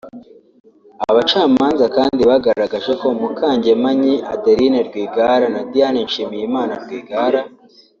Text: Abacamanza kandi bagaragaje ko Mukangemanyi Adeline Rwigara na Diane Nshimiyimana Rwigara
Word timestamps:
Abacamanza 1.09 1.85
kandi 1.97 2.21
bagaragaje 2.29 2.91
ko 3.01 3.07
Mukangemanyi 3.19 4.13
Adeline 4.33 4.79
Rwigara 4.87 5.45
na 5.55 5.61
Diane 5.71 5.99
Nshimiyimana 6.07 6.73
Rwigara 6.85 7.41